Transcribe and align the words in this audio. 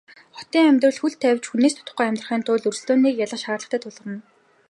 Хотын 0.37 0.63
амьдралд 0.69 0.99
хөл 0.99 1.13
тавьж 1.21 1.45
хүнээс 1.47 1.73
дутахгүй 1.75 2.05
амьдрахын 2.07 2.41
тулд 2.45 2.67
өрсөлдөөнийг 2.69 3.15
ялах 3.25 3.41
шаардлага 3.43 3.77
тулгарна. 3.81 4.19